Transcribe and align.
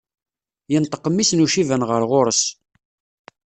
Yenṭeq 0.71 1.03
mmi-s 1.09 1.31
n 1.33 1.43
uciban 1.45 1.85
ɣer 1.89 2.01
ɣur-s. 2.11 2.43